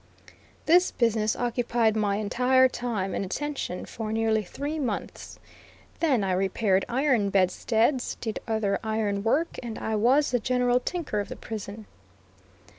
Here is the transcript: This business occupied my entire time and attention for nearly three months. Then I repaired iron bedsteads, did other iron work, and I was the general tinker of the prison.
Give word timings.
This 0.65 0.89
business 0.89 1.35
occupied 1.35 1.95
my 1.95 2.15
entire 2.15 2.67
time 2.67 3.13
and 3.13 3.23
attention 3.23 3.85
for 3.85 4.11
nearly 4.11 4.41
three 4.41 4.79
months. 4.79 5.37
Then 5.99 6.23
I 6.23 6.31
repaired 6.31 6.85
iron 6.89 7.29
bedsteads, 7.29 8.17
did 8.19 8.39
other 8.47 8.79
iron 8.83 9.21
work, 9.21 9.59
and 9.61 9.77
I 9.77 9.95
was 9.95 10.31
the 10.31 10.39
general 10.39 10.79
tinker 10.79 11.19
of 11.19 11.29
the 11.29 11.35
prison. 11.35 11.85